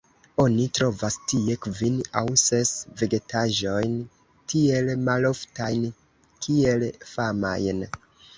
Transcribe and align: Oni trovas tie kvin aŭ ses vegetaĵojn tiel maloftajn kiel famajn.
Oni 0.43 0.63
trovas 0.75 1.17
tie 1.31 1.57
kvin 1.65 1.99
aŭ 2.21 2.23
ses 2.43 2.71
vegetaĵojn 3.01 3.93
tiel 4.55 4.91
maloftajn 5.11 5.87
kiel 6.47 6.89
famajn. 7.13 7.87